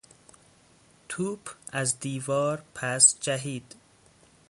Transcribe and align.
توپ 1.09 1.49
از 1.71 1.99
دیوار 1.99 2.63
پس 2.75 3.15
جهید. 3.19 3.75